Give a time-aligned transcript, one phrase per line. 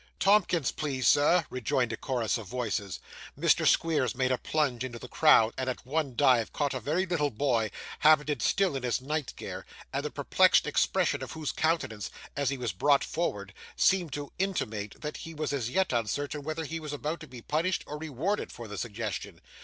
[0.17, 2.99] 'Tomkins, please sir,' rejoined a chorus of voices.
[3.39, 3.67] Mr.
[3.67, 7.29] Squeers made a plunge into the crowd, and at one dive, caught a very little
[7.29, 12.49] boy, habited still in his night gear, and the perplexed expression of whose countenance, as
[12.49, 16.79] he was brought forward, seemed to intimate that he was as yet uncertain whether he
[16.79, 19.39] was about to be punished or rewarded for the suggestion.